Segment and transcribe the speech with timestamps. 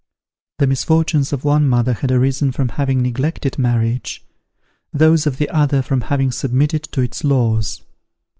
[0.57, 4.25] The misfortunes of one mother had arisen from having neglected marriage;
[4.91, 7.83] those of the other from having submitted to its laws.